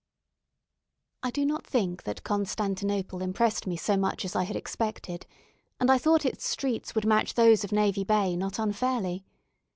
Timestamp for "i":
1.21-1.29, 4.35-4.45, 5.91-5.99